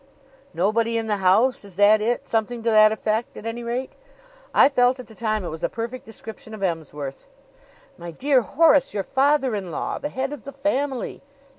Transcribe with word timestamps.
Nobody 0.55 0.97
in 0.97 1.05
the 1.05 1.17
house 1.17 1.63
is 1.63 1.75
that 1.75 2.01
it? 2.01 2.27
Something 2.27 2.63
to 2.63 2.71
that 2.71 2.91
effect, 2.91 3.37
at 3.37 3.45
any 3.45 3.61
rate. 3.63 3.91
I 4.51 4.67
felt 4.67 4.99
at 4.99 5.05
the 5.05 5.13
time 5.13 5.45
it 5.45 5.49
was 5.49 5.63
a 5.63 5.69
perfect 5.69 6.07
description 6.07 6.55
of 6.55 6.63
Emsworth." 6.63 7.27
"My 7.99 8.09
dear 8.09 8.41
Horace! 8.41 8.95
Your 8.95 9.03
father 9.03 9.53
in 9.53 9.69
law! 9.69 9.99
The 9.99 10.09
head 10.09 10.33
of 10.33 10.41
the 10.41 10.53
family!" 10.53 11.21